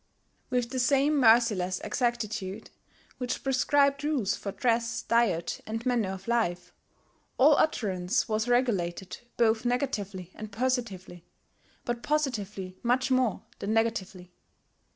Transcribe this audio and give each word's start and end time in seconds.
With 0.49 0.71
the 0.71 0.79
same 0.79 1.19
merciless 1.19 1.79
exactitude 1.81 2.71
which 3.19 3.43
prescribed 3.43 4.03
rules 4.03 4.35
for 4.35 4.51
dress, 4.51 5.03
diet, 5.03 5.61
and 5.67 5.85
manner 5.85 6.09
of 6.09 6.27
life, 6.27 6.73
all 7.37 7.55
utterance 7.57 8.27
was 8.27 8.47
regulated 8.47 9.19
both 9.37 9.63
negatively 9.63 10.31
and 10.33 10.51
positively, 10.51 11.23
but 11.85 12.01
positively 12.01 12.79
much 12.81 13.11
more 13.11 13.43
than 13.59 13.75
negatively. 13.75 14.31